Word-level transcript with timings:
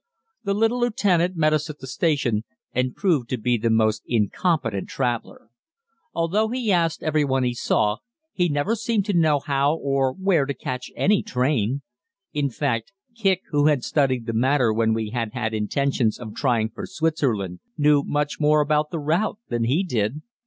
The 0.43 0.55
little 0.55 0.79
lieutenant 0.79 1.35
met 1.35 1.53
us 1.53 1.69
at 1.69 1.77
the 1.77 1.85
station, 1.85 2.43
and 2.73 2.95
proved 2.95 3.29
to 3.29 3.37
be 3.37 3.55
the 3.55 3.69
most 3.69 4.01
incompetent 4.07 4.89
traveler. 4.89 5.51
Although 6.11 6.47
he 6.47 6.71
asked 6.71 7.03
every 7.03 7.23
one 7.23 7.43
he 7.43 7.53
saw, 7.53 7.97
he 8.33 8.49
never 8.49 8.75
seemed 8.75 9.05
to 9.05 9.13
know 9.13 9.41
how 9.41 9.75
or 9.77 10.11
where 10.13 10.47
to 10.47 10.55
catch 10.55 10.91
any 10.95 11.21
train. 11.21 11.83
In 12.33 12.49
fact, 12.49 12.91
Kicq, 13.15 13.41
who 13.51 13.67
had 13.67 13.83
studied 13.83 14.25
the 14.25 14.33
matter 14.33 14.73
when 14.73 14.95
we 14.95 15.11
had 15.11 15.33
had 15.33 15.53
intentions 15.53 16.17
of 16.17 16.33
trying 16.33 16.71
for 16.71 16.87
Switzerland, 16.87 17.59
knew 17.77 18.01
much 18.03 18.39
more 18.39 18.59
about 18.59 18.89
the 18.89 18.97
route 18.99 19.37
than 19.49 19.65
he 19.65 19.83
did. 19.83 20.23